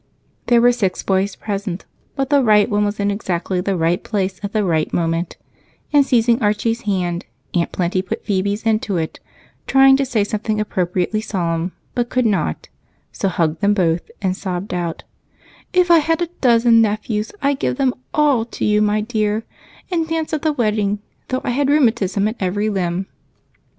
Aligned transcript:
There 0.47 0.61
were 0.61 0.71
six 0.71 1.03
boys 1.03 1.35
present, 1.35 1.85
but 2.15 2.31
the 2.31 2.41
right 2.41 2.67
one 2.67 2.83
was 2.83 2.99
in 2.99 3.11
exactly 3.11 3.61
the 3.61 3.77
right 3.77 4.03
place 4.03 4.39
at 4.41 4.51
the 4.51 4.63
right 4.63 4.91
moment, 4.91 5.37
and, 5.93 6.03
seizing 6.03 6.41
Archie's 6.41 6.81
hand, 6.89 7.27
Aunt 7.53 7.71
Plenty 7.71 8.01
put 8.01 8.25
Phebe's 8.25 8.63
into 8.63 8.97
it, 8.97 9.19
trying 9.67 9.95
to 9.97 10.03
say 10.07 10.23
something 10.23 10.59
appropriately 10.59 11.21
solemn, 11.21 11.73
but 11.93 12.09
could 12.09 12.25
not, 12.25 12.67
so 13.11 13.27
hugged 13.27 13.61
them 13.61 13.75
both 13.75 14.09
and 14.23 14.35
sobbed 14.35 14.73
out: 14.73 15.03
"If 15.71 15.91
I 15.91 15.99
had 15.99 16.19
a 16.23 16.29
dozen 16.41 16.81
nephews, 16.81 17.31
I'd 17.43 17.59
give 17.59 17.77
them 17.77 17.93
all 18.11 18.43
to 18.45 18.65
you, 18.65 18.81
my 18.81 19.01
dear, 19.01 19.43
and 19.91 20.07
dance 20.07 20.33
at 20.33 20.41
the 20.41 20.51
wedding, 20.53 20.97
though 21.27 21.41
I 21.43 21.51
had 21.51 21.69
rheumatism 21.69 22.27
in 22.27 22.35
every 22.39 22.69
limb." 22.71 23.05